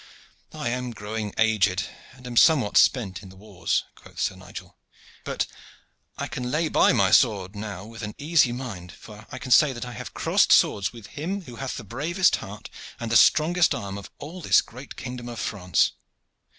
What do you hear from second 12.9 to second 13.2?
and the